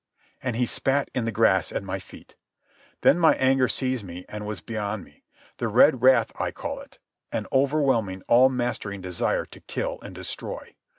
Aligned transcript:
And 0.41 0.55
he 0.55 0.65
spat 0.65 1.11
in 1.13 1.25
the 1.25 1.31
grass 1.31 1.71
at 1.71 1.83
my 1.83 1.99
feet. 1.99 2.33
Then 3.01 3.19
my 3.19 3.35
anger 3.35 3.67
seized 3.67 4.03
me 4.03 4.25
and 4.27 4.47
was 4.47 4.59
beyond 4.59 5.03
me. 5.03 5.21
The 5.57 5.67
red 5.67 6.01
wrath 6.01 6.31
I 6.39 6.49
call 6.49 6.79
it—an 6.79 7.45
overwhelming, 7.51 8.23
all 8.27 8.49
mastering 8.49 9.01
desire 9.01 9.45
to 9.45 9.59
kill 9.59 9.99
and 10.01 10.15
destroy. 10.15 10.73